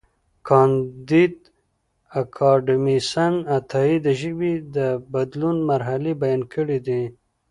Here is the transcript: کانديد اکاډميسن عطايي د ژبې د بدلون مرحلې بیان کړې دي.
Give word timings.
کانديد 0.47 1.35
اکاډميسن 2.21 3.33
عطايي 3.57 3.97
د 4.05 4.07
ژبې 4.21 4.53
د 4.75 4.77
بدلون 5.13 5.57
مرحلې 5.71 6.13
بیان 6.21 6.41
کړې 6.53 6.79
دي. 6.87 7.03